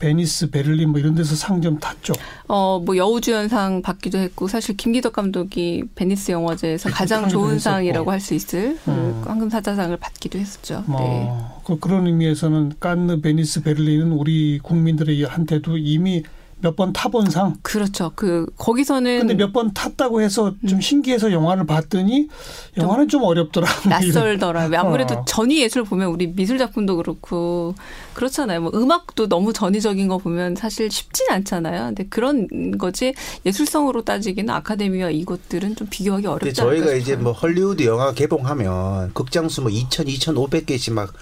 베니스, 0.00 0.48
베를린 0.50 0.90
뭐 0.90 1.00
이런 1.00 1.16
데서 1.16 1.34
상 1.34 1.60
좀 1.60 1.78
탔죠. 1.80 2.12
어, 2.46 2.78
뭐 2.84 2.96
여우주연상 2.96 3.82
받기도 3.82 4.16
했고 4.18 4.46
사실 4.46 4.76
김기덕 4.76 5.12
감독이 5.12 5.82
베니스 5.96 6.30
영화제에서 6.30 6.88
가장 6.90 7.22
상도 7.22 7.32
좋은 7.32 7.54
했었고. 7.56 7.60
상이라고 7.60 8.10
할 8.12 8.20
수 8.20 8.34
있을 8.34 8.78
그 8.84 8.90
음. 8.92 9.22
황금 9.26 9.50
사자상을 9.50 9.96
받기도 9.96 10.38
했었죠. 10.38 10.84
뭐 10.86 11.00
네. 11.00 11.28
그 11.64 11.80
그런 11.80 12.06
의미에서는 12.06 12.74
칸느, 12.78 13.20
베니스, 13.20 13.62
베를린은 13.62 14.12
우리 14.12 14.60
국민들의 14.62 15.24
한테도 15.24 15.78
이미 15.78 16.22
몇 16.60 16.74
번 16.76 16.92
타본 16.92 17.30
상. 17.30 17.56
그렇죠. 17.62 18.12
그 18.14 18.46
거기서는 18.56 19.18
근데 19.20 19.34
몇 19.34 19.52
번 19.52 19.72
탔다고 19.72 20.20
해서 20.20 20.54
좀 20.68 20.80
신기해서 20.80 21.30
영화를 21.32 21.66
봤더니 21.66 22.28
영화는 22.76 23.08
좀 23.08 23.22
어렵더라. 23.22 23.66
뭐 23.84 23.96
이런. 24.02 24.12
낯설더라고요. 24.14 24.78
아무래도 24.78 25.14
어. 25.14 25.24
전위 25.24 25.62
예술 25.62 25.84
보면 25.84 26.08
우리 26.08 26.26
미술 26.32 26.58
작품도 26.58 26.96
그렇고 26.96 27.74
그렇잖아요. 28.14 28.60
뭐 28.60 28.70
음악도 28.74 29.28
너무 29.28 29.52
전위적인 29.52 30.08
거 30.08 30.18
보면 30.18 30.56
사실 30.56 30.90
쉽진 30.90 31.26
않잖아요. 31.30 31.86
근데 31.86 32.06
그런 32.08 32.76
거지 32.78 33.14
예술성으로 33.46 34.02
따지기는 34.02 34.52
아카데미와 34.52 35.10
이것들은 35.10 35.76
좀 35.76 35.86
비교하기 35.90 36.26
않을까 36.26 36.52
저희가 36.52 36.92
이제. 36.94 37.16
뭐 37.16 37.32
헐리우드 37.32 37.84
영화 37.84 38.12
개봉하면 38.12 39.12
극장 39.14 39.48
수 39.48 39.60
뭐 39.60 39.70
2,000, 39.70 40.06
2,500개씩 40.06 40.92
막 40.92 41.12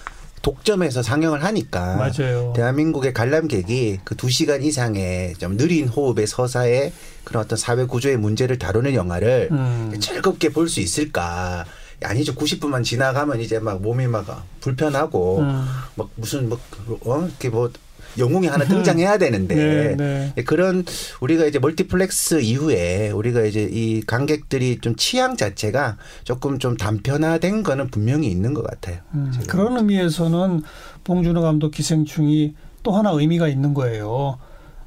독점해서 0.47 1.03
상영을 1.03 1.43
하니까 1.43 1.97
맞아요. 1.97 2.53
대한민국의 2.55 3.13
관람객이 3.13 3.99
그 4.05 4.15
두 4.17 4.29
시간 4.29 4.63
이상의 4.63 5.33
좀 5.35 5.57
느린 5.57 5.87
호흡의 5.89 6.25
서사에 6.25 6.91
그런 7.25 7.43
어떤 7.43 7.57
사회 7.57 7.83
구조의 7.85 8.15
문제를 8.17 8.57
다루는 8.57 8.93
영화를 8.93 9.49
음. 9.51 9.93
즐겁게 9.99 10.49
볼 10.49 10.69
수 10.69 10.79
있을까? 10.79 11.65
아니죠. 12.03 12.33
90분만 12.35 12.83
지나가면 12.83 13.41
이제 13.41 13.59
막 13.59 13.81
몸이 13.81 14.07
막 14.07 14.45
불편하고 14.61 15.39
음. 15.39 15.65
막 15.95 16.09
무슨 16.15 16.47
뭐 16.47 16.57
어? 17.05 17.25
이렇게 17.27 17.49
뭐 17.49 17.69
영웅이 18.17 18.47
하나 18.47 18.65
등장해야 18.65 19.17
되는데 19.17 19.55
네, 19.55 20.31
네. 20.35 20.43
그런 20.43 20.85
우리가 21.21 21.45
이제 21.45 21.59
멀티플렉스 21.59 22.41
이후에 22.41 23.11
우리가 23.11 23.41
이제 23.45 23.67
이 23.71 24.01
관객들이 24.01 24.79
좀 24.79 24.95
취향 24.95 25.37
자체가 25.37 25.97
조금 26.23 26.59
좀 26.59 26.77
단편화된 26.77 27.63
거는 27.63 27.89
분명히 27.89 28.27
있는 28.27 28.53
것 28.53 28.63
같아요. 28.63 28.99
음. 29.13 29.31
그런 29.47 29.77
의미에서는 29.77 30.61
봉준호 31.03 31.41
감독 31.41 31.71
기생충이 31.71 32.55
또 32.83 32.91
하나 32.91 33.11
의미가 33.11 33.47
있는 33.47 33.73
거예요. 33.73 34.37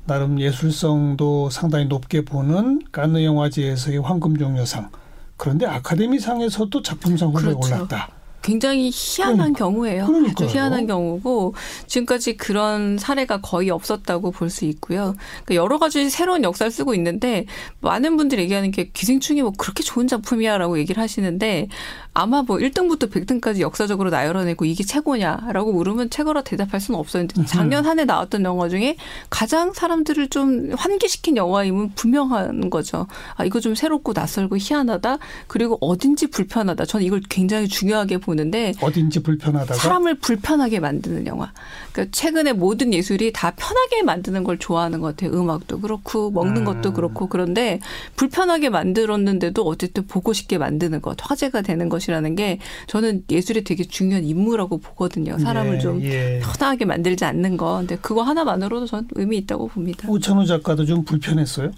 나름 0.07 0.41
예술성도 0.41 1.51
상당히 1.51 1.85
높게 1.85 2.25
보는 2.25 2.83
칸느 2.91 3.23
영화제에서의 3.23 3.99
황금종려상. 3.99 4.91
그런데 5.37 5.67
아카데미상에서도 5.67 6.83
작품상 6.83 7.29
후보에 7.29 7.43
그렇죠. 7.43 7.75
올랐다. 7.75 8.09
굉장히 8.51 8.91
희한한 8.93 9.37
그러니까. 9.55 9.59
경우예요. 9.59 10.07
그러니까요. 10.07 10.33
아주 10.33 10.47
희한한 10.47 10.87
경우고 10.87 11.55
지금까지 11.87 12.37
그런 12.37 12.99
사례가 12.99 13.41
거의 13.41 13.71
없었다고 13.71 14.33
볼 14.33 14.51
수 14.51 14.65
있고요. 14.65 15.15
그러니까 15.45 15.55
여러 15.55 15.79
가지 15.79 16.11
새로운 16.11 16.43
역사를 16.43 16.69
쓰고 16.73 16.93
있는데 16.95 17.45
많은 17.83 18.17
분들이 18.17 18.43
얘기하는 18.43 18.73
게 18.73 18.91
기생충이 18.93 19.43
뭐 19.43 19.53
그렇게 19.57 19.85
좋은 19.85 20.09
작품이야라고 20.09 20.79
얘기를 20.81 21.01
하시는데 21.01 21.69
아마 22.13 22.43
뭐 22.43 22.57
1등부터 22.57 23.09
100등까지 23.09 23.61
역사적으로 23.61 24.11
나열해내고 24.11 24.65
이게 24.65 24.83
최고냐라고 24.83 25.73
물으면 25.73 26.11
최고라 26.11 26.43
대답할 26.43 26.81
수는 26.81 26.99
없어요. 26.99 27.27
근데 27.33 27.47
작년 27.47 27.87
한 27.87 28.01
해 28.01 28.05
나왔던 28.05 28.43
영화 28.45 28.69
중에 28.69 28.97
가장 29.29 29.73
사람들을 29.73 30.29
좀 30.29 30.71
환기시킨 30.77 31.37
영화임은 31.37 31.93
분명한 31.95 32.71
거죠. 32.71 33.07
아 33.37 33.45
이거 33.45 33.61
좀 33.61 33.75
새롭고 33.77 34.13
낯설고 34.15 34.57
희한하다. 34.59 35.19
그리고 35.47 35.77
어딘지 35.81 36.27
불편하다. 36.29 36.87
저는 36.87 37.05
이걸 37.07 37.21
굉장히 37.29 37.69
중요하게 37.69 38.19
보는 38.19 38.40
데 38.49 38.73
어딘지 38.81 39.23
불편하다가 39.23 39.75
사람을 39.75 40.21
불편하게 40.21 40.81
만드는 40.81 41.27
영화. 41.27 41.53
그러니까 41.93 42.13
최근에 42.17 42.53
모든 42.53 42.95
예술이 42.95 43.33
다 43.33 43.53
편하게 43.57 44.03
만드는 44.03 44.45
걸 44.45 44.59
좋아하는 44.59 45.01
것 45.01 45.17
같아요. 45.17 45.39
음악도 45.39 45.81
그렇고 45.81 46.31
먹는 46.31 46.59
음. 46.59 46.65
것도 46.65 46.93
그렇고 46.93 47.29
그런데 47.29 47.81
불편하게 48.17 48.71
만들었는데도 48.71 49.63
어쨌든 49.63 50.07
보고 50.07 50.33
싶게 50.33 50.59
만드는 50.59 51.03
것, 51.03 51.17
화제가 51.21 51.63
되는 51.63 51.89
것이라는 51.89 52.35
게 52.37 52.59
저는 52.87 53.25
예술의 53.31 53.65
되게 53.65 53.85
중요한 53.85 54.25
임무라고 54.25 54.79
보거든요. 54.79 55.39
사람을 55.39 55.77
예, 55.77 55.79
좀 55.81 56.03
예. 56.03 56.41
편하게 56.43 56.85
만들지 56.85 57.25
않는 57.25 57.57
거. 57.57 57.79
근데 57.79 57.97
그거 57.97 58.23
하나만으로도 58.23 58.87
전 58.87 59.09
의미 59.13 59.39
있다고 59.39 59.69
봅니다. 59.69 60.09
오천호 60.09 60.45
작가도 60.45 60.85
좀 60.85 61.05
불편했어요. 61.05 61.73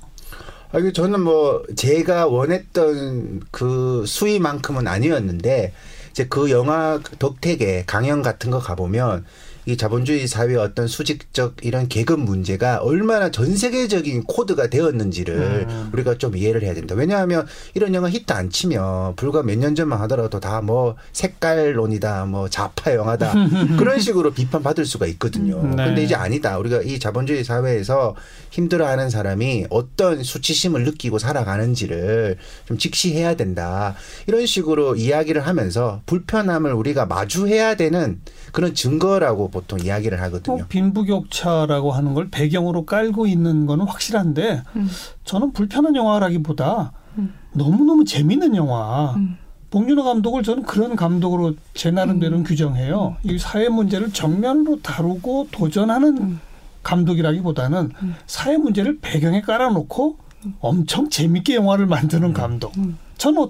아, 0.73 0.79
저는 0.93 1.21
뭐 1.21 1.63
제가 1.77 2.27
원했던 2.27 3.43
그 3.51 4.05
수위만큼은 4.07 4.89
아니었는데 4.89 5.73
이제 6.13 6.27
그 6.29 6.51
영화 6.51 7.01
덕택에 7.19 7.85
강연 7.87 8.23
같은 8.23 8.51
거 8.51 8.59
가보면 8.59 9.25
이 9.65 9.77
자본주의 9.77 10.27
사회의 10.27 10.57
어떤 10.57 10.89
수직적 10.89 11.57
이런 11.63 11.87
계급 11.89 12.19
문제가 12.21 12.79
얼마나 12.79 13.31
전 13.31 13.57
세계적인 13.57 14.25
코드가 14.25 14.67
되었는지를 14.69 15.67
음. 15.69 15.91
우리가 15.93 16.19
좀 16.19 16.37
이해를 16.37 16.63
해야 16.63 16.75
된다. 16.75 16.95
왜냐하면 16.97 17.47
이런 17.75 17.95
영화 17.95 18.11
히트 18.11 18.33
안 18.33 18.51
치면 18.51 19.15
불과 19.17 19.43
몇 19.43 19.57
년 19.57 19.75
전만 19.75 20.01
하더라도 20.03 20.41
다 20.41 20.61
뭐 20.63 20.97
색깔론이다, 21.13 22.27
뭐 22.27 22.49
좌파 22.49 22.95
영화다 22.95 23.33
그런 23.79 23.99
식으로 24.01 24.33
비판받을 24.33 24.85
수가 24.85 25.07
있거든요. 25.07 25.57
음, 25.61 25.77
네. 25.77 25.85
근데 25.87 26.03
이제 26.05 26.15
아니다. 26.15 26.59
우리가 26.59 26.83
이 26.83 26.99
자본주의 26.99 27.43
사회에서 27.45 28.15
힘들어하는 28.51 29.11
사람이 29.11 29.67
어떤 29.71 30.23
수치심을 30.23 30.85
느끼고 30.85 31.19
살아가는지를 31.19 32.37
좀 32.67 32.79
직시해야 32.79 33.35
된다. 33.35 33.95
이런 34.27 34.47
식으로 34.47 34.97
이야기를 34.97 35.47
하면서 35.47 36.03
불편함을 36.07 36.73
우리가 36.73 37.07
마주해야 37.07 37.75
되는 37.77 38.21
그런 38.53 38.75
증거라고 38.75 39.51
보통 39.53 39.79
이야기를 39.79 40.21
하거든요. 40.23 40.57
뭐 40.57 40.67
빈부격차라고 40.69 41.93
하는 41.93 42.15
걸 42.15 42.29
배경으로 42.31 42.85
깔고 42.85 43.27
있는 43.29 43.67
거는 43.67 43.87
확실한데 43.87 44.63
음. 44.75 44.89
저는 45.25 45.53
불편한 45.53 45.95
영화라기보다 45.95 46.93
음. 47.19 47.35
너무너무 47.53 48.05
재밌는 48.05 48.57
영화. 48.57 49.13
음. 49.17 49.37
봉준호 49.71 50.03
감독을 50.05 50.43
저는 50.43 50.65
그런 50.65 50.97
감독으로 50.97 51.55
제 51.75 51.91
나름대로는 51.91 52.45
규정해요. 52.45 53.17
이 53.23 53.39
사회 53.39 53.69
문제를 53.69 54.13
정면으로 54.13 54.81
다루고 54.83 55.49
도전하는 55.53 56.19
음. 56.19 56.41
감독이라기보다는 56.83 57.91
음. 58.03 58.15
사회 58.27 58.57
문제를 58.57 58.99
배경에 59.01 59.41
깔아놓고 59.41 60.17
엄청 60.61 61.09
재밌게 61.09 61.55
영화를 61.55 61.87
만드는 61.87 62.29
음. 62.31 62.33
감독. 62.35 62.73
저는 63.17 63.43
어- 63.43 63.49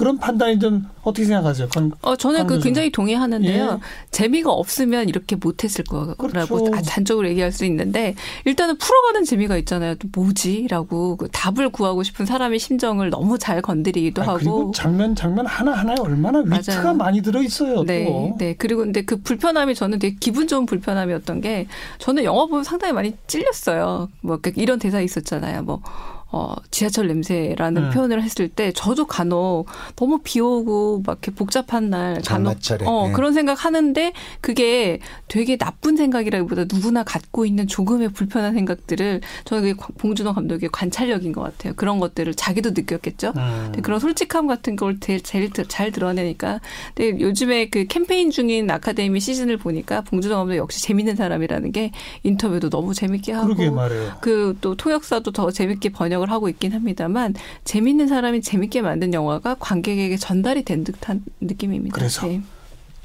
그런 0.00 0.16
판단이 0.16 0.58
좀 0.58 0.86
어떻게 1.02 1.26
생각하세요? 1.26 1.68
건- 1.68 1.92
어, 2.00 2.16
저는 2.16 2.46
그. 2.46 2.58
굉장히 2.58 2.90
동의하는데요. 2.90 3.64
예. 3.74 3.78
재미가 4.10 4.50
없으면 4.50 5.10
이렇게 5.10 5.36
못했을 5.36 5.84
거라고 5.84 6.16
그렇죠. 6.16 6.70
아, 6.74 6.80
단적으로 6.80 7.28
얘기할 7.28 7.52
수 7.52 7.66
있는데 7.66 8.14
일단은 8.46 8.78
풀어가는 8.78 9.24
재미가 9.24 9.58
있잖아요. 9.58 9.96
또 9.96 10.08
뭐지라고 10.12 11.16
그 11.16 11.28
답을 11.30 11.68
구하고 11.68 12.02
싶은 12.02 12.24
사람의 12.24 12.58
심정을 12.58 13.10
너무 13.10 13.38
잘 13.38 13.60
건드리기도 13.60 14.22
아, 14.22 14.34
그리고 14.36 14.60
하고. 14.60 14.72
장면 14.72 15.14
장면 15.14 15.44
하나 15.44 15.72
하나에 15.72 15.96
얼마나 16.00 16.38
위트가 16.38 16.82
맞아요. 16.82 16.94
많이 16.94 17.20
들어 17.20 17.42
있어요. 17.42 17.84
네, 17.84 18.06
또. 18.06 18.36
네. 18.38 18.54
그리고 18.56 18.80
근데 18.82 19.02
그 19.02 19.20
불편함이 19.20 19.74
저는 19.74 19.98
되게 19.98 20.16
기분 20.18 20.48
좋은 20.48 20.64
불편함이었던 20.64 21.42
게 21.42 21.66
저는 21.98 22.24
영화 22.24 22.46
보면 22.46 22.64
상당히 22.64 22.94
많이 22.94 23.12
찔렸어요. 23.26 24.08
뭐 24.22 24.38
그러니까 24.40 24.62
이런 24.62 24.78
대사 24.78 25.00
있었잖아요. 25.02 25.62
뭐 25.64 25.82
어, 26.32 26.54
지하철 26.70 27.08
냄새라는 27.08 27.84
음. 27.84 27.90
표현을 27.90 28.22
했을 28.22 28.48
때 28.48 28.70
저도 28.72 29.06
간혹 29.06 29.66
너무 29.96 30.20
비 30.22 30.40
오고 30.40 31.02
막 31.04 31.14
이렇게 31.22 31.32
복잡한 31.32 31.90
날 31.90 32.20
간혹. 32.24 32.56
어, 32.86 33.06
네. 33.08 33.12
그런 33.12 33.32
생각 33.34 33.64
하는데 33.64 34.12
그게 34.40 35.00
되게 35.26 35.56
나쁜 35.56 35.96
생각이라기보다 35.96 36.66
누구나 36.72 37.02
갖고 37.02 37.44
있는 37.46 37.66
조금의 37.66 38.10
불편한 38.10 38.54
생각들을 38.54 39.20
저는 39.44 39.62
그게 39.74 39.92
봉준호 39.98 40.32
감독의 40.34 40.68
관찰력인 40.72 41.32
것 41.32 41.40
같아요. 41.42 41.72
그런 41.74 41.98
것들을 41.98 42.32
자기도 42.34 42.70
느꼈겠죠. 42.70 43.32
음. 43.36 43.72
그런 43.82 43.98
솔직함 43.98 44.46
같은 44.46 44.76
걸 44.76 45.00
제일, 45.00 45.20
제일 45.22 45.50
드- 45.50 45.66
잘 45.66 45.90
드러내니까. 45.90 46.60
근데 46.94 47.20
요즘에 47.20 47.70
그 47.70 47.86
캠페인 47.86 48.30
중인 48.30 48.70
아카데미 48.70 49.18
시즌을 49.18 49.56
보니까 49.56 50.02
봉준호 50.02 50.36
감독 50.36 50.56
역시 50.56 50.80
재밌는 50.82 51.16
사람이라는 51.16 51.72
게 51.72 51.90
인터뷰도 52.22 52.70
너무 52.70 52.94
재밌게 52.94 53.32
하고. 53.32 53.46
그러게 53.54 53.70
말해요. 53.70 54.12
그또 54.20 54.76
통역사도 54.76 55.32
더 55.32 55.50
재밌게 55.50 55.88
번역 55.90 56.19
을 56.22 56.30
하고 56.30 56.48
있긴 56.48 56.72
합니다만 56.72 57.34
재밌는 57.64 58.08
사람이 58.08 58.42
재밌게 58.42 58.82
만든 58.82 59.12
영화가 59.14 59.56
관객에게 59.60 60.16
전달이 60.16 60.64
된 60.64 60.84
듯한 60.84 61.22
느낌입니다. 61.40 61.94
그래서? 61.94 62.26
네. 62.26 62.40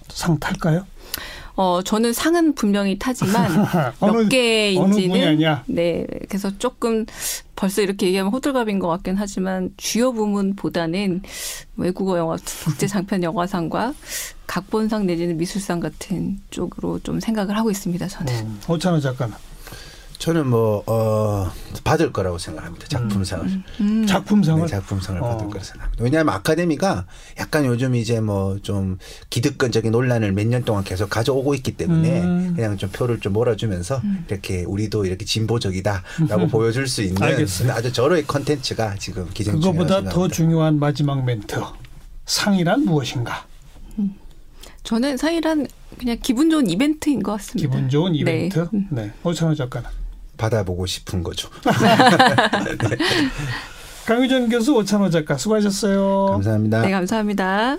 상 0.09 0.37
탈까요? 0.39 0.85
어 1.57 1.81
저는 1.81 2.11
상은 2.11 2.53
분명히 2.53 2.99
타지만 2.99 3.49
어느- 4.01 4.23
몇 4.23 4.29
개인지는? 4.29 5.39
네 5.67 6.05
그래서 6.27 6.51
조금 6.57 7.05
벌써 7.55 7.81
이렇게 7.81 8.07
얘기하면 8.07 8.33
호들갑인 8.33 8.79
것 8.79 8.89
같긴 8.89 9.15
하지만 9.17 9.71
주요 9.77 10.11
부문보다는 10.11 11.21
외국어 11.77 12.17
영화 12.17 12.35
국제 12.65 12.87
장편 12.87 13.23
영화상과 13.23 13.93
각본상 14.47 15.05
내지는 15.05 15.37
미술상 15.37 15.79
같은 15.79 16.39
쪽으로 16.51 16.99
좀 16.99 17.19
생각을 17.21 17.57
하고 17.57 17.71
있습니다. 17.71 18.05
저는. 18.07 18.33
음. 18.33 18.59
오찬호 18.67 18.99
작가는 18.99 19.33
저는 20.17 20.47
뭐 20.47 20.83
어, 20.87 21.51
받을 21.83 22.11
거라고 22.13 22.37
생각합니다. 22.37 22.87
작품상을. 22.87 23.63
음. 23.81 24.05
작품상을 24.07 24.61
네, 24.61 24.67
작품상을 24.67 25.21
어. 25.21 25.27
받을 25.27 25.47
거라 25.49 25.63
생각합니다. 25.63 26.03
왜냐하면 26.03 26.33
아카데미가 26.35 27.05
약간 27.39 27.65
요즘 27.65 27.95
이제 27.95 28.19
뭐 28.21 28.57
좀 28.63 28.97
기득권적인 29.29 29.91
논란을 29.91 30.31
몇 30.31 30.47
년 30.47 30.63
동안 30.63 30.83
계속 30.83 31.09
가져오고 31.09 31.53
있기 31.55 31.73
때문에 31.73 32.21
음. 32.21 32.53
그냥 32.55 32.77
좀 32.77 32.89
표를 32.89 33.19
좀 33.19 33.33
몰아주면서 33.33 34.01
이렇게 34.29 34.63
우리도 34.63 35.05
이렇게 35.05 35.25
진보적이다라고 35.25 36.47
보여줄 36.47 36.87
수 36.87 37.01
있는 37.01 37.21
알겠어요. 37.21 37.71
아주 37.73 37.91
저러의 37.91 38.25
컨텐츠가 38.25 38.95
지금 38.95 39.27
기생충이라고 39.33 39.73
그거보다 39.73 39.95
더 39.95 40.01
생각합니다. 40.01 40.35
중요한 40.35 40.79
마지막 40.79 41.23
멘트. 41.25 41.59
상이란 42.25 42.85
무엇인가? 42.85 43.45
저는 44.83 45.17
상이란 45.17 45.67
그냥 45.97 46.17
기분 46.21 46.49
좋은 46.49 46.67
이벤트인 46.69 47.23
것 47.23 47.31
같습니다. 47.33 47.69
기분 47.69 47.89
좋은 47.89 48.11
네. 48.13 48.19
이벤트. 48.19 48.67
네. 48.91 49.11
오찬호 49.23 49.55
작가는 49.55 49.89
받아보고 50.37 50.85
싶은 50.85 51.23
거죠. 51.23 51.49
강유전 54.05 54.49
교수 54.49 54.75
오찬호 54.75 55.09
작가 55.09 55.37
수고하셨어요. 55.37 56.27
감사합니다. 56.31 56.81
네, 56.81 56.91
감사합니다. 56.91 57.77